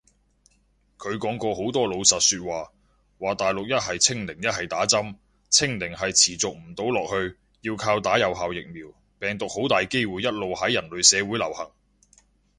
[0.97, 2.71] 佢講過好多老實說話，
[3.19, 5.15] 話大陸一係清零一係打針，
[5.51, 8.87] 清零係持續唔到落去，要靠有效疫苗，
[9.19, 11.71] 病毒好大機會一路喺人類社會流行